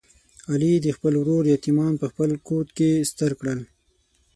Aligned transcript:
علي 0.51 0.73
د 0.85 0.87
خپل 0.95 1.13
ورور 1.21 1.43
یتیمان 1.55 1.93
په 2.01 2.05
خپل 2.11 2.29
کوت 2.47 2.67
کې 2.77 2.91
ستر 3.11 3.31
کړل. 3.39 3.59